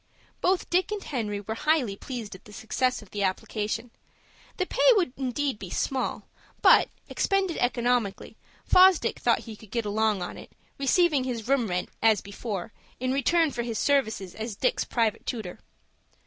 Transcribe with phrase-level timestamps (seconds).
[0.41, 3.91] Both Dick and Henry were highly pleased at the success of the application.
[4.57, 6.23] The pay would indeed be small,
[6.63, 8.35] but, expended economically,
[8.65, 13.13] Fosdick thought he could get along on it, receiving his room rent, as before, in
[13.13, 15.59] return for his services as Dick's private tutor.